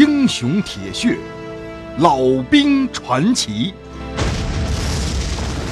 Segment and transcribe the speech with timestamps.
[0.00, 1.18] 英雄铁血，
[1.98, 3.74] 老兵传奇。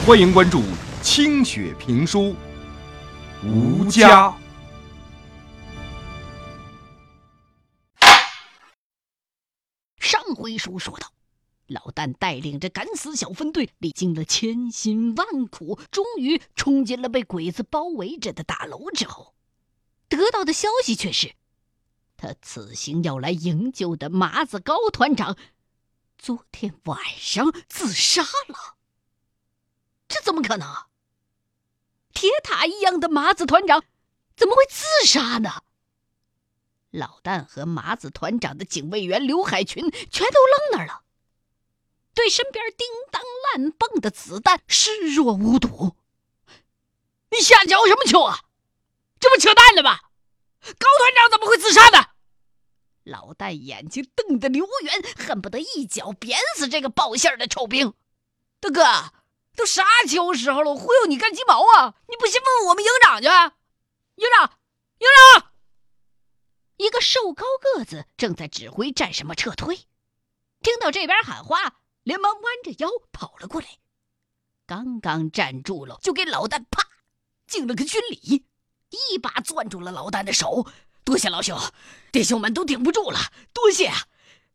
[0.07, 0.63] 欢迎关注
[1.01, 2.37] 清雪评书
[3.47, 4.29] 《吴家》。
[9.99, 11.11] 上回书说到，
[11.67, 19.33] 老旦带领着敢死小分队，历经了千辛万苦，终于冲进了被鬼子包围着的大楼之后，
[20.07, 21.33] 得到的消息却是，
[22.19, 25.37] 他此行要来营救的麻子高团长，
[26.19, 28.77] 昨天晚上自杀了。
[30.09, 30.87] 这怎么可能？
[32.13, 33.85] 铁塔一样的麻子团长，
[34.37, 35.63] 怎么会自杀呢？
[36.91, 41.05] 老旦和麻子团长的警卫员刘海群全都愣那儿了，
[42.15, 45.95] 对身边叮当乱蹦的子弹视若无睹。
[47.31, 48.41] 你瞎搅什么球啊？
[49.21, 50.01] 这不扯淡呢吗？
[50.61, 52.05] 高团长怎么会自杀呢？
[53.05, 57.95] 老旦眼睛瞪得溜圆，恨不得一脚扁死这个报信的臭兵。
[58.61, 59.13] 大哥，
[59.57, 61.95] 都啥球时候了，忽悠你干鸡毛啊？
[62.09, 63.27] 你不信问问我们营长去。
[64.17, 64.59] 营长，
[64.99, 65.07] 营
[65.39, 65.53] 长。
[66.77, 69.87] 一个瘦高个子正在指挥战士们撤退，
[70.61, 73.79] 听到这边喊话，连忙弯着腰跑了过来。
[74.67, 76.87] 刚刚站住了，就给老旦啪
[77.47, 78.45] 敬了个军礼，
[78.91, 80.67] 一把攥住了老丹的手。
[81.05, 81.59] 多谢老兄，
[82.13, 83.19] 弟兄们都顶不住了，
[83.55, 84.07] 多谢啊！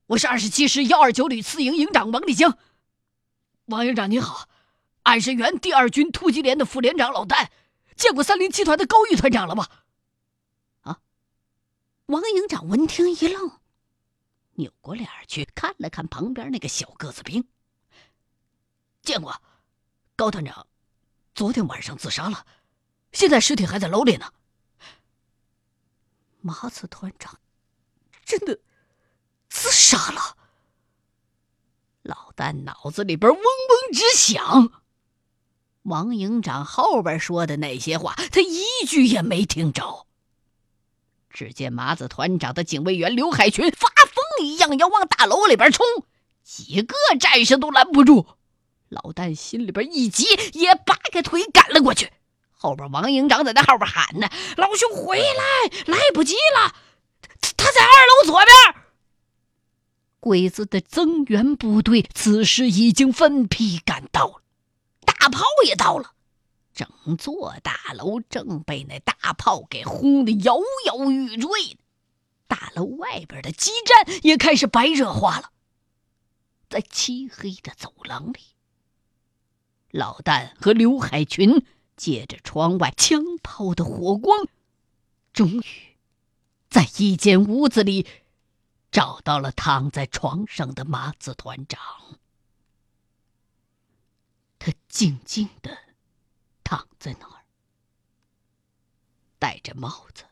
[0.07, 2.57] 我是二十七师幺二九旅次营营长王立江。
[3.65, 4.47] 王营长您好，
[5.03, 7.49] 俺是原第二军突击连的副连长老丹，
[7.95, 9.67] 见过三零七团的高玉团长了吗？
[10.81, 10.99] 啊
[12.05, 13.59] 王营长闻听一愣，
[14.55, 17.47] 扭过脸去看了看旁边那个小个子兵。
[19.01, 19.41] 见过，
[20.15, 20.67] 高团长，
[21.33, 22.45] 昨天晚上自杀了，
[23.13, 24.33] 现在尸体还在楼里呢。
[26.41, 27.39] 麻子团长，
[28.25, 28.59] 真的
[29.49, 30.37] 自杀了。
[32.01, 34.83] 老旦脑子里边嗡嗡直响。
[35.83, 40.05] 王营长后边说的那些话，他一句也没听着。
[41.29, 45.85] 只见麻子团长的警卫员刘海群发疯一样要往大楼里边冲，
[46.43, 48.27] 几个战士都拦不住。
[48.89, 52.11] 老旦心里边一急，也拔开腿赶了过去。
[52.63, 56.73] 后边王营长在那后边喊呢：“老兄回来，来不及了，
[57.41, 58.83] 他他在二楼左边。”
[60.21, 64.41] 鬼子的增援部队此时已经分批赶到了，
[65.01, 66.13] 大炮也到了。
[66.73, 66.87] 整
[67.17, 71.77] 座大楼正被那大炮给轰得摇摇欲坠，
[72.47, 75.51] 大楼外边的基站也开始白热化了。
[76.69, 78.39] 在漆黑的走廊里，
[79.91, 84.47] 老旦和刘海群借着窗外枪炮的火光，
[85.31, 85.63] 终于
[86.69, 88.07] 在一间屋子里
[88.91, 91.79] 找到了躺在床上的麻子团长。
[94.59, 95.77] 他静静的。
[96.65, 97.43] 躺在那儿，
[99.37, 100.23] 戴着帽子，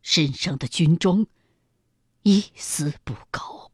[0.00, 1.26] 身上的军装
[2.22, 3.72] 一丝不苟，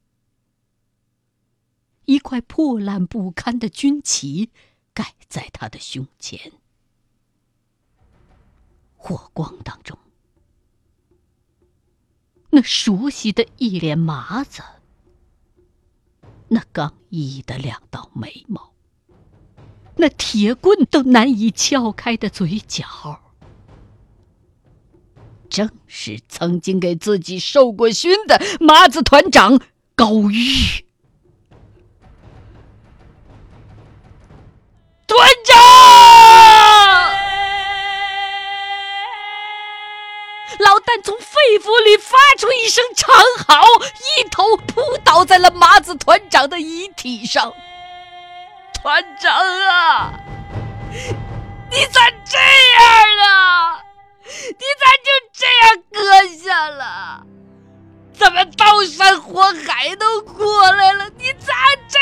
[2.06, 4.50] 一块破烂不堪的军旗
[4.98, 6.50] 盖在他的胸前。
[8.96, 9.96] 火光当中，
[12.50, 14.60] 那熟悉的一脸麻子，
[16.48, 18.72] 那刚毅的两道眉毛。
[19.94, 23.20] 那铁棍都难以撬开的嘴角，
[25.48, 29.60] 正是曾经给自己受过熏的麻子团长
[29.94, 30.87] 高玉
[35.44, 35.56] 长。
[40.58, 43.14] 老旦从肺腑里发出一声长
[43.46, 43.64] 嚎，
[44.18, 47.52] 一头扑倒在了麻子团长的遗体上。
[48.74, 50.12] 团长啊，
[51.70, 53.80] 你咋这样呢？
[54.24, 55.98] 你咋就这样搁
[56.44, 57.22] 下了？
[58.12, 61.54] 怎么刀山火海都过来了，你咋
[61.88, 61.98] 这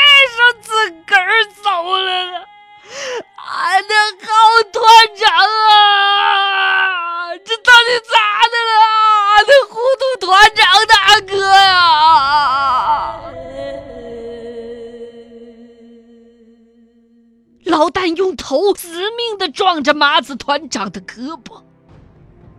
[19.67, 21.61] 撞着麻子团长的胳膊，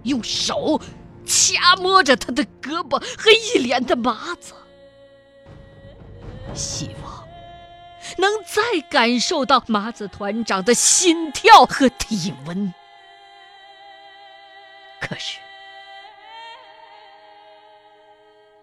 [0.02, 0.78] 用手
[1.25, 4.52] 掐摸着他的胳膊和一脸的麻子，
[6.55, 7.26] 希望
[8.19, 12.75] 能再感受到麻子团长的心跳和体温。
[15.00, 15.38] 可是，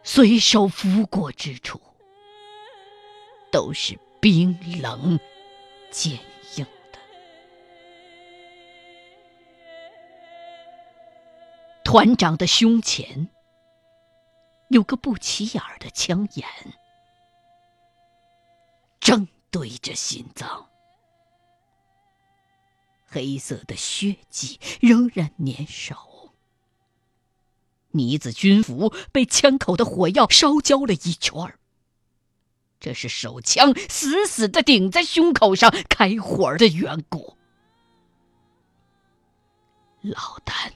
[0.03, 1.81] 随手拂过之处，
[3.51, 5.19] 都是冰冷
[5.89, 6.19] 坚硬
[11.85, 13.29] 团长的胸前
[14.69, 16.45] 有个不起眼的枪眼，
[18.99, 20.67] 正对着心脏，
[23.05, 25.95] 黑色的血迹仍然粘手。
[27.91, 31.59] 呢子军服被枪口的火药烧焦了一圈儿，
[32.79, 37.37] 这是手枪死死的顶在胸口上开火的缘故。
[40.01, 40.73] 老丹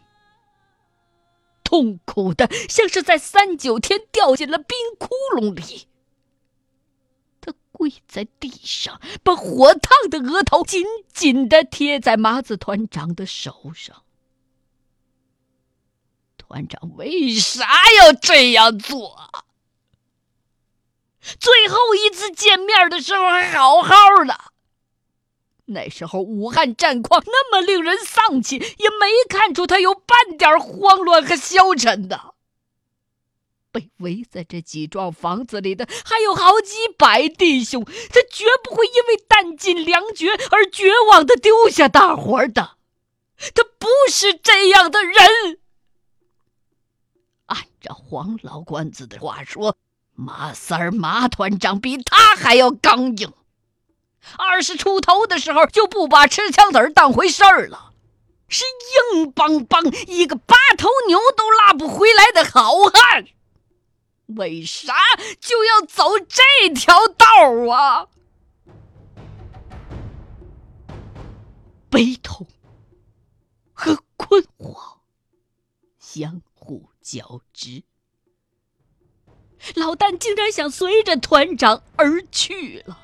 [1.69, 5.88] 痛苦的像是在三九天掉进了冰窟窿里，
[7.39, 10.83] 他跪在地上，把火烫的额头紧
[11.13, 14.04] 紧的贴在麻子团长的手上。
[16.39, 17.68] 团长为啥
[18.00, 19.45] 要这样做？
[21.39, 23.94] 最后一次见面的时候还好好
[24.25, 24.36] 的，
[25.69, 32.33] 那时候武汉战况那么令人丧气，也没看出他有半点慌乱和消沉的。
[33.71, 42.77] 被围在这几幢房子里的还有好几百弟兄，他绝不会因为弹尽粮绝而绝望的丢下大伙儿的。
[43.54, 45.60] 他不是这样的人。
[47.45, 49.77] 按照黄老官子的话说，
[50.15, 53.31] 马三儿、马团长比他还要刚硬。
[54.38, 57.94] 二十出头的时候就不把吃枪子当回事儿了，
[58.48, 58.63] 是
[59.13, 63.25] 硬邦邦一个八头牛都拉不回来的好汉。
[64.38, 64.94] 为啥
[65.39, 67.25] 就要走这条道
[67.74, 68.07] 啊？
[71.89, 72.48] 悲痛
[73.74, 74.98] 和困惑
[76.00, 76.89] 相互。
[77.01, 77.81] 交织，
[79.74, 83.00] 老旦竟然想随着团长而去了。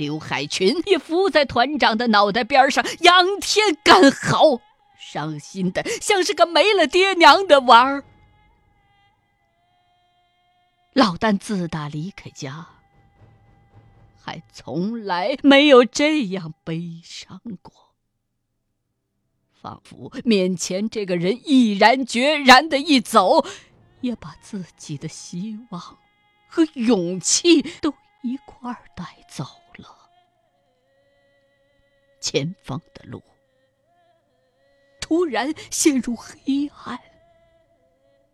[0.00, 4.62] 刘海群也伏在团长的脑袋边上，仰天干嚎，
[4.98, 8.02] 伤心的像是个没了爹娘的娃儿。
[10.94, 12.66] 老旦自打离开家，
[14.18, 17.92] 还从来没有这样悲伤过。
[19.52, 23.44] 仿佛面前这个人毅然决然的一走，
[24.00, 25.98] 也把自己的希望
[26.48, 29.44] 和勇气都一块儿带走
[29.76, 29.96] 了。
[32.20, 33.22] 前方的路
[35.00, 36.98] 突然陷入黑暗，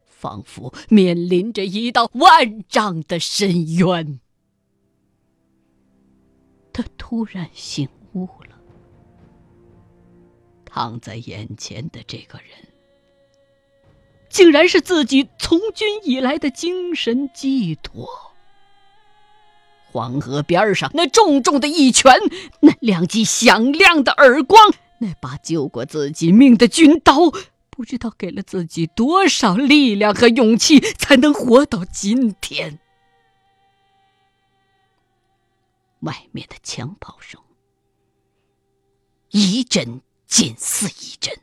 [0.05, 4.21] 仿佛面临着一道万丈的深渊。
[6.73, 8.61] 他突然醒悟了。
[10.65, 12.69] 躺在眼前的这个人，
[14.29, 18.07] 竟然是自己从军以来的精神寄托。
[19.97, 22.15] 黄河边上那重重的一拳，
[22.61, 27.31] 那两记响亮的耳光，那把救过自己命的军刀，
[27.71, 32.79] 不知道给了自己多少力量和勇气，才能活到今天。
[36.01, 37.41] 外面的枪炮声
[39.31, 40.03] 一阵。
[40.29, 41.39] 紧似一阵，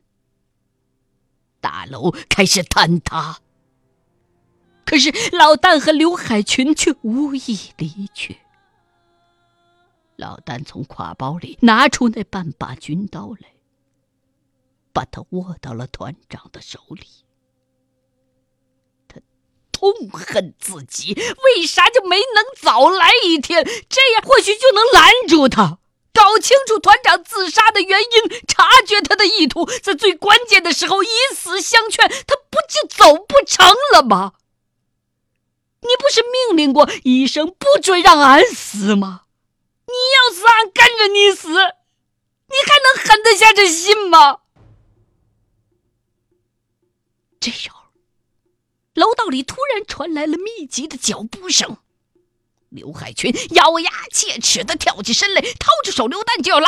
[1.61, 3.39] 大楼开始坍塌。
[4.85, 8.39] 可是老旦和刘海群却无意离去。
[10.15, 13.53] 老旦从挎包里拿出那半把军刀来，
[14.91, 17.07] 把它握到了团长的手里。
[19.07, 19.19] 他
[19.71, 23.63] 痛恨自己，为啥就没能早来一天？
[23.63, 25.79] 这样或许就能拦住他。
[26.13, 34.33] 搞清楚团长自杀的原因，察觉他的意图，在最关键的时候以死相劝，他不就走不成了吗？
[35.81, 39.21] 你不是命令过医生不准让俺死吗？
[39.93, 44.39] 你要死，俺跟着你死，你还能狠得下这心吗？
[47.39, 47.79] 这时候，
[48.95, 51.77] 楼道里突然传来了密集的脚步声。
[52.69, 56.67] 刘海群咬牙切齿的跳起身来，掏出手榴弹就要拉。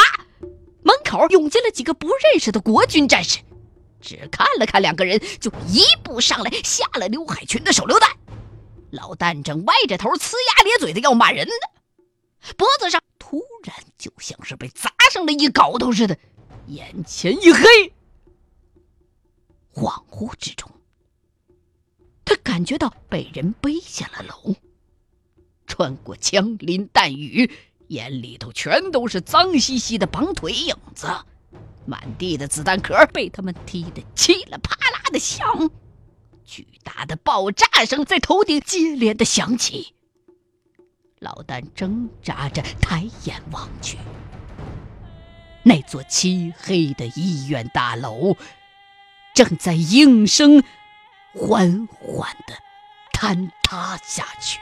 [0.84, 3.40] 门口涌进了几个不认识的国军战士，
[4.00, 8.12] 只看了看两个人，就一步上来下了刘海群的手榴弹。
[8.92, 11.54] 老旦正歪着头呲牙咧嘴的要骂人呢，
[12.56, 16.16] 脖子上突然就像是被砸上了一镐头似的，
[16.68, 17.92] 眼前一黑。
[19.74, 20.70] 恍惚之中，
[22.24, 24.56] 他感觉到被人背下了楼。
[25.66, 27.52] 穿过枪林弹雨，
[27.88, 31.08] 眼里头全都是脏兮兮的绑腿影子，
[31.88, 35.72] 满地的子弹壳被他们踢得噼里啪啦的响，
[36.44, 39.96] 巨大的爆炸声在头顶接连的响起。
[41.20, 43.98] 老旦挣扎着抬眼望去，
[45.64, 48.36] 那座漆黑的医院大楼
[49.34, 50.64] 正在应声
[51.34, 52.54] 缓缓的
[53.14, 54.60] 坍塌下去。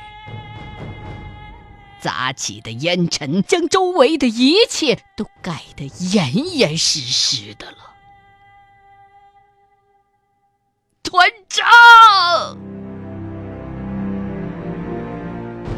[2.00, 7.78] 砸起的烟尘将周围的一切都盖得严严实实的了。
[11.02, 11.30] 团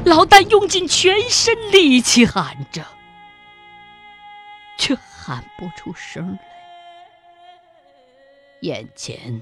[0.05, 2.85] 老旦用尽全身力气喊着，
[4.77, 6.39] 却喊不出声来。
[8.61, 9.41] 眼前。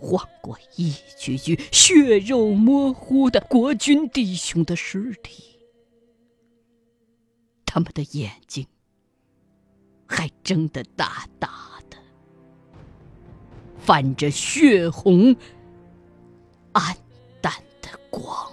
[0.00, 5.58] 晃过一具具血肉模糊的国军弟兄的尸体，
[7.66, 8.64] 他们的眼睛
[10.06, 11.48] 还睁得大大
[11.90, 11.96] 的，
[13.76, 15.34] 泛着血红、
[16.70, 16.96] 暗
[17.40, 17.52] 淡
[17.82, 18.52] 的光。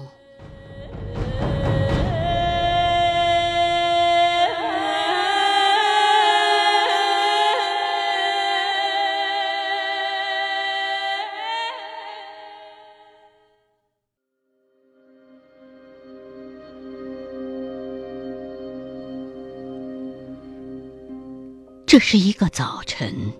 [21.95, 23.31] 这是一个早晨，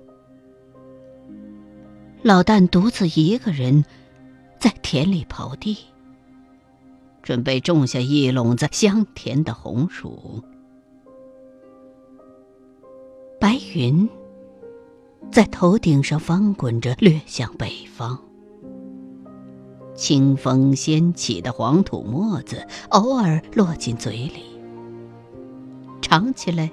[2.22, 3.84] 老旦独自一个人
[4.58, 5.78] 在田里刨地，
[7.22, 10.42] 准备种下一垄子香甜的红薯。
[13.42, 14.10] 白云
[15.30, 18.18] 在头顶上翻滚着，掠向北方。
[19.96, 24.44] 清风掀起的黄土沫子偶尔落进嘴里，
[26.02, 26.72] 尝起来。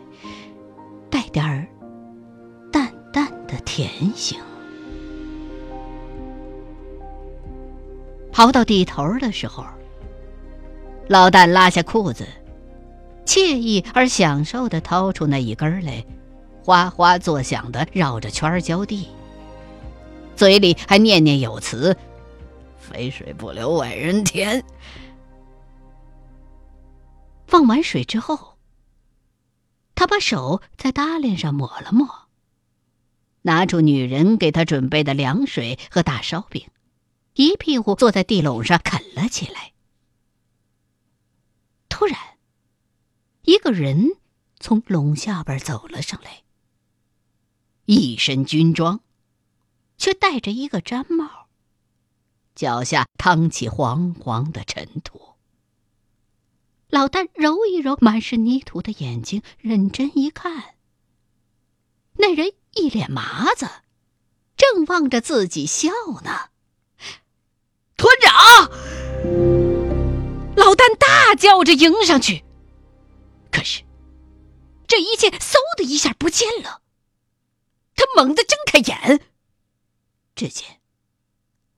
[1.12, 1.68] 带点儿
[2.72, 4.34] 淡淡的甜腥。
[8.32, 9.62] 刨到地头的时候，
[11.08, 12.26] 老旦拉下裤子，
[13.26, 16.02] 惬意而享受的掏出那一根来，
[16.64, 19.06] 哗哗作响的绕着圈浇地，
[20.34, 21.94] 嘴里还念念有词
[22.80, 24.64] ：“肥水不流外人田。”
[27.46, 28.51] 放完水之后。
[30.02, 32.26] 他把手在搭链上抹了抹，
[33.42, 36.66] 拿出女人给他准备的凉水和大烧饼，
[37.34, 39.74] 一屁股坐在地垄上啃了起来。
[41.88, 42.18] 突然，
[43.42, 44.16] 一个人
[44.58, 46.42] 从垄下边走了上来，
[47.84, 49.02] 一身军装，
[49.96, 51.46] 却戴着一个毡帽，
[52.56, 55.31] 脚下趟起黄黄的尘土。
[56.92, 60.74] 老旦揉一揉满是泥土的眼睛，认真一看，
[62.18, 63.66] 那人一脸麻子，
[64.58, 65.88] 正望着自己笑
[66.22, 66.50] 呢。
[67.96, 68.70] 团长，
[70.54, 72.44] 老旦大叫着迎上去，
[73.50, 73.84] 可是
[74.86, 76.82] 这一切嗖的一下不见了。
[77.96, 79.22] 他猛地睁开眼，
[80.34, 80.82] 只见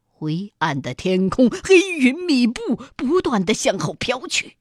[0.09, 4.56] 灰暗的天空，黑云密布，不断的向后飘去。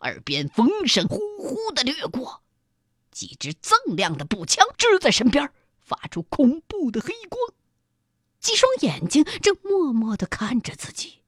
[0.00, 2.42] 耳边风声呼呼的掠过，
[3.10, 5.50] 几支锃亮的步枪支在身边，
[5.80, 7.54] 发出恐怖的黑光。
[8.38, 11.22] 几双眼睛正默默的看着自己。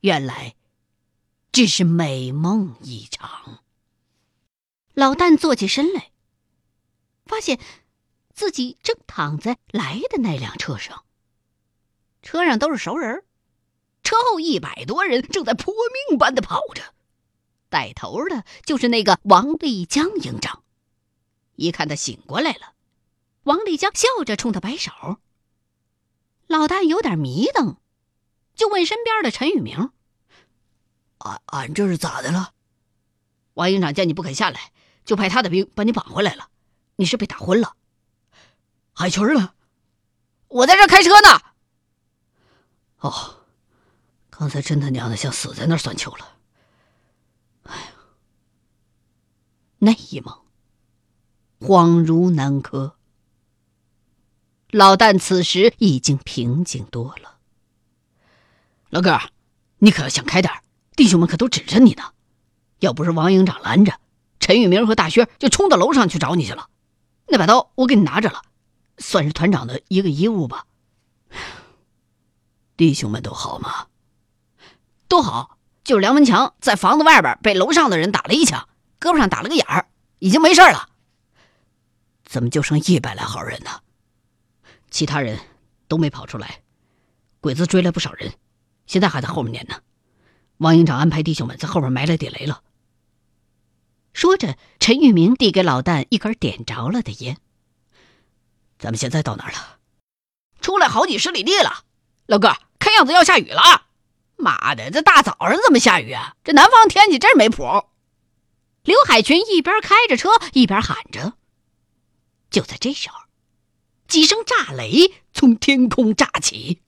[0.00, 0.56] 原来，
[1.52, 3.62] 只是美梦一场。
[4.94, 6.10] 老旦坐起身来，
[7.26, 7.60] 发现
[8.32, 11.04] 自己正躺在来的那辆车上，
[12.22, 13.25] 车上都是熟人。
[14.06, 15.74] 车后一百多人正在搏
[16.08, 16.94] 命般的跑着，
[17.68, 20.62] 带头的就是那个王立江营长。
[21.56, 22.74] 一看他醒过来了，
[23.42, 24.92] 王立江笑着冲他摆手。
[26.46, 27.78] 老大有点迷瞪，
[28.54, 29.90] 就问身边的陈宇明
[31.18, 32.52] ：“俺俺这是咋的了？”
[33.54, 34.72] 王营长见你不肯下来，
[35.04, 36.50] 就派他的兵把你绑回来了。
[36.94, 37.74] 你是被打昏了？
[38.92, 39.54] 海群呢？
[40.46, 41.42] 我在这开车呢。
[43.00, 43.42] 哦。
[44.38, 46.36] 刚才真他娘的像死在那儿算球了。
[47.62, 47.92] 哎呀，
[49.78, 50.38] 那一梦
[51.58, 52.96] 恍如南柯。
[54.70, 57.38] 老旦此时已经平静多了。
[58.90, 59.18] 老哥，
[59.78, 60.52] 你可要想开点
[60.94, 62.12] 弟兄们可都指着你呢。
[62.80, 63.98] 要不是王营长拦着，
[64.38, 66.68] 陈玉明和大薛就冲到楼上去找你去了。
[67.26, 68.42] 那把刀我给你拿着了，
[68.98, 70.66] 算是团长的一个遗物吧。
[72.76, 73.86] 弟兄们都好吗？
[75.08, 78.68] 都好，就是梁文强在房子外边被楼上的人打了一枪，
[79.00, 80.88] 胳膊上打了个眼儿，已经没事了。
[82.24, 83.80] 怎么就剩一百来号人呢？
[84.90, 85.38] 其他人
[85.88, 86.62] 都没跑出来。
[87.40, 88.34] 鬼子追来不少人，
[88.86, 89.80] 现在还在后面撵呢。
[90.56, 92.62] 王营长安排弟兄们在后边埋了地雷了。
[94.12, 97.38] 说着，陈玉明递给老旦一根点着了的烟。
[98.78, 99.78] 咱们现在到哪儿了？
[100.60, 101.84] 出来好几十里地了。
[102.26, 103.85] 老哥，看样子要下雨了。
[104.36, 106.36] 妈的，这大早上怎么下雨啊？
[106.44, 107.62] 这南方天气真没谱。
[108.82, 111.34] 刘海群一边开着车一边喊着。
[112.50, 113.16] 就在这时候，
[114.06, 116.82] 几声炸雷从天空炸起。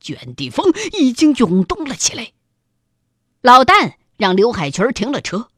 [0.00, 2.32] 卷地风已经涌动了起来。
[3.40, 5.48] 老旦让刘海群停了车，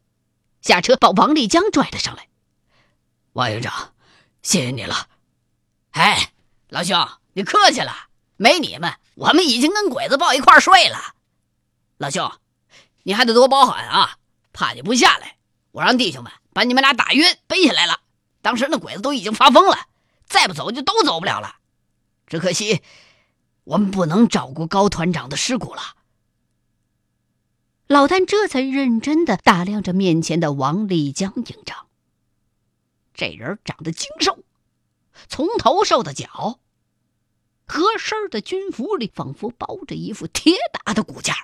[0.61, 2.27] 下车把王立江拽了上来。
[3.33, 3.93] 王营长，
[4.41, 5.07] 谢谢你了。
[5.91, 6.31] 哎，
[6.69, 8.09] 老兄，你客气了。
[8.37, 11.15] 没你们，我们已经跟鬼子抱一块睡了。
[11.99, 12.31] 老兄，
[13.03, 14.17] 你还得多包涵啊！
[14.53, 15.37] 怕你不下来，
[15.71, 17.99] 我让弟兄们把你们俩打晕背下来了。
[18.41, 19.77] 当时那鬼子都已经发疯了，
[20.25, 21.57] 再不走就都走不了了。
[22.25, 22.81] 只可惜。
[23.65, 25.81] 我们不能照顾高团长的尸骨了。
[27.85, 31.87] 老旦这才认真的打量着面前的王立江营长。
[33.13, 34.39] 这人长得精瘦，
[35.27, 36.59] 从头瘦到脚，
[37.67, 41.35] 合身的军服里仿佛包着一副铁打的骨架，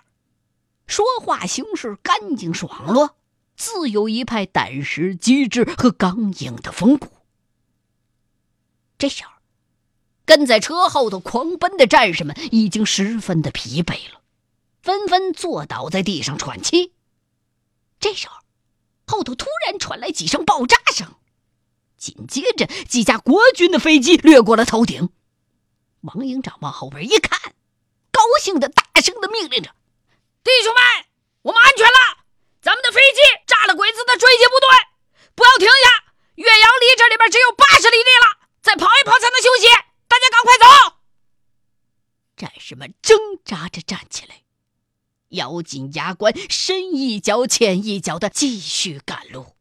[0.87, 3.17] 说话行事干净爽落，
[3.55, 7.09] 自有一派胆识机智和刚硬的风骨。
[8.97, 9.31] 这时候。
[10.27, 14.21] 跟在车后头狂奔的战士们已经十分的疲惫了，
[14.81, 16.93] 纷纷坐倒在地上喘气。
[17.99, 18.37] 这时候，
[19.05, 21.13] 后头突然传来几声爆炸声，
[21.95, 25.09] 紧接着几架国军的飞机掠过了头顶。
[26.01, 27.53] 王营长往后边一看，
[28.09, 29.75] 高兴的大声的命令着
[30.45, 30.79] ：“弟兄们，
[31.41, 32.21] 我们安全了！
[32.61, 34.69] 咱们的飞机炸了鬼子的追击部队，
[35.33, 36.13] 不要停下！
[36.35, 39.65] 岳阳离这里边只有八十里地了，再跑一跑才能休息。”
[40.07, 40.97] 大家赶快走！
[42.37, 44.43] 战士们挣扎着站起来，
[45.29, 49.55] 咬紧牙关，深一脚浅一脚的继续赶路。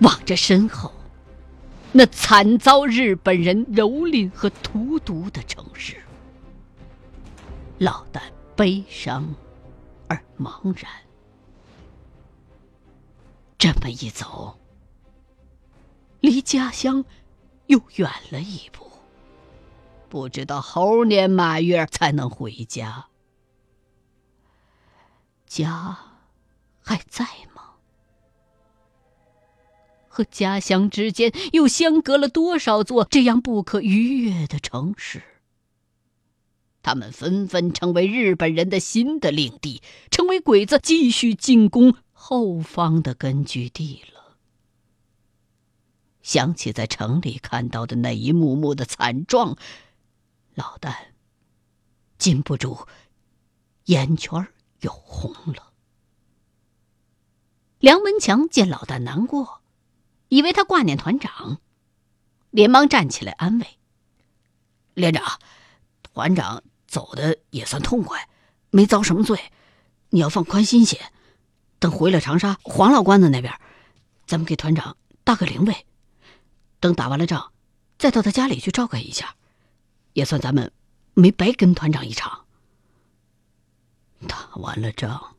[0.00, 0.94] 望着身后
[1.90, 5.96] 那惨遭日本人蹂躏和荼毒的城市，
[7.78, 8.20] 老旦
[8.54, 9.34] 悲伤
[10.06, 10.90] 而茫然。
[13.56, 14.58] 这么一走，
[16.20, 17.04] 离家乡
[17.66, 18.86] 又远了一步。
[20.08, 23.06] 不知道猴年马月才能回家，
[25.46, 25.98] 家
[26.80, 27.24] 还在
[27.54, 27.57] 吗？
[30.18, 35.22] 和家乡之间又相隔了多少座这样不可逾越的城市？
[36.82, 41.94] 他们纷纷成为日本人的新的领地，成为鬼子继续进攻。
[42.12, 44.36] 后方的根据地了。
[46.20, 49.56] 想起在城里看到的那一幕幕的惨状，
[50.56, 50.94] 老旦
[52.18, 52.88] 禁不住
[53.84, 54.48] 眼圈
[54.80, 55.72] 又红了。
[57.78, 59.57] 梁文强见老旦难过，
[60.28, 61.60] 以为他挂念团长，
[62.50, 63.78] 连忙站起来安慰
[64.94, 65.38] ：“连长，
[66.02, 68.28] 团长走的也算痛快，
[68.70, 69.52] 没遭什么罪，
[70.10, 71.12] 你要放宽心些。”
[71.80, 73.54] 等回了长沙黄老关子那边，
[74.26, 75.86] 咱们给团长大个灵位。
[76.80, 77.52] 等打完了仗，
[77.98, 79.36] 再到他家里去照看一下，
[80.12, 80.72] 也算咱们
[81.14, 82.46] 没白跟团长一场。
[84.26, 85.36] 打完了仗，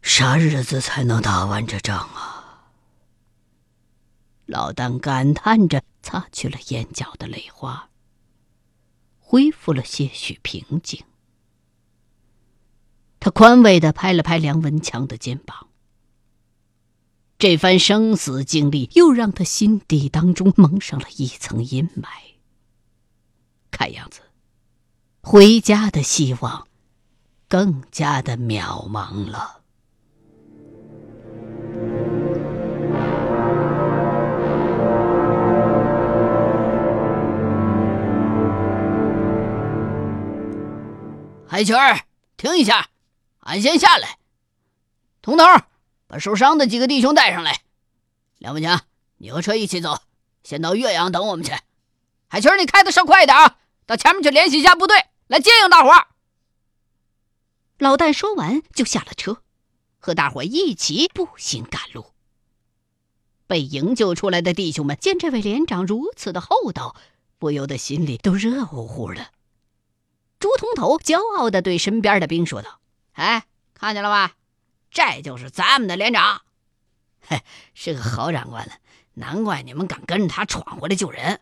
[0.00, 2.39] 啥日子才能打完这仗啊？
[4.50, 7.88] 老旦感叹着，擦去了眼角的泪花，
[9.20, 11.04] 恢复了些许平静。
[13.20, 15.68] 他宽慰的拍了拍梁文强的肩膀。
[17.38, 22.08] 这番生死经历又让他心底当中蒙上了一层阴霾。
[23.70, 24.20] 看样子，
[25.22, 26.66] 回家的希望
[27.48, 29.59] 更加的渺茫了。
[41.50, 42.04] 海泉，
[42.36, 42.90] 停一下。
[43.40, 44.18] 俺先下来，
[45.20, 45.44] 童头，
[46.06, 47.62] 把受伤的几个弟兄带上来。
[48.38, 48.82] 梁文强，
[49.16, 49.98] 你和车一起走，
[50.44, 51.52] 先到岳阳等我们去。
[52.28, 56.06] 海群，你开的稍快一点啊，到前面去联系一下部队，来接应大伙儿。
[57.78, 59.42] 老旦说完就下了车，
[59.98, 62.12] 和大伙一起步行赶路。
[63.48, 66.94] 被营救出来的弟兄们见这位连长如此的厚道，
[67.40, 69.32] 不由得心里都热乎乎的。
[70.40, 72.80] 朱通头骄傲地对身边的兵说道。
[73.12, 74.32] 哎，看见了吧？
[74.90, 76.42] 这就是咱们的连长。
[77.20, 77.42] 嘿，
[77.74, 78.72] 是个好长官了，
[79.14, 81.40] 难怪你们敢跟着他闯回来救人。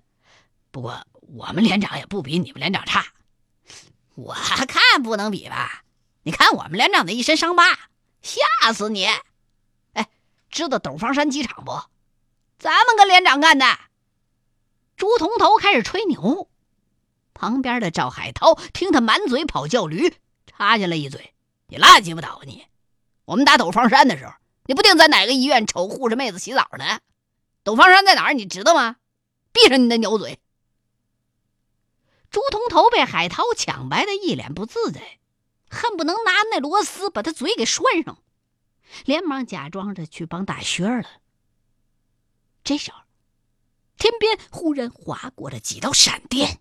[0.71, 3.07] 不过我们连长也不比你们连长差，
[4.17, 5.85] 我看不能比吧？
[6.25, 7.65] 你看我们连长那一身伤疤，
[8.21, 9.07] 吓死你！
[9.95, 10.09] 哎，
[10.51, 11.81] 知道陡方山机场不？
[12.59, 13.65] 咱们跟连长干的。
[14.97, 16.51] 朱同头开始吹牛，
[17.39, 20.13] 旁边的赵海涛听他满嘴跑叫驴，
[20.45, 21.35] 插进来一嘴
[21.71, 22.67] ：“你拉鸡巴倒啊你！
[23.27, 24.33] 我们打斗方山的时候，
[24.67, 26.99] 你不定在哪个医院瞅护士妹子洗澡呢？
[27.63, 28.33] 斗方山在哪儿？
[28.33, 28.97] 你知道吗？
[29.53, 30.41] 闭上你的鸟嘴！”
[32.29, 35.19] 朱铜头被海涛抢白的一脸不自在。
[35.71, 38.19] 恨不能拿那螺丝把他嘴给拴上，
[39.05, 41.05] 连忙假装着去帮大薛了。
[42.65, 42.99] 这时候，
[43.99, 46.61] 天边忽然划过了几道闪电，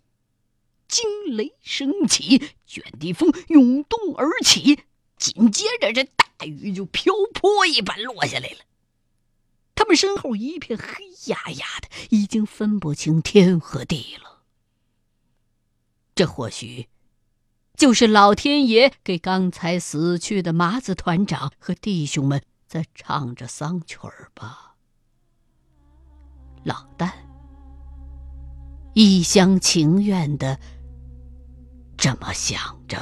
[0.88, 4.80] 惊雷升起，卷地风涌动而起，
[5.16, 8.58] 紧接着这大雨就瓢泼一般落下来了。
[9.74, 14.42] 他们身后一片黑压压的，已经分不清天和地了。
[16.14, 16.88] 这或许……
[17.76, 24.74] 就是老天爷给刚才死去的麻子团长和弟兄们在唱着丧曲儿吧。
[26.64, 27.12] 老旦
[28.94, 30.58] 一厢情愿的
[31.98, 32.96] 这么想着。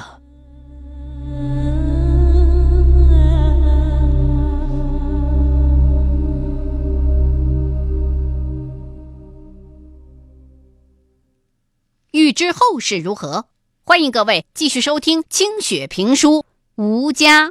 [12.10, 13.44] 欲知后事如何？
[13.84, 16.38] 欢迎各位继续收听《清雪评书·
[16.76, 17.50] 吴家》。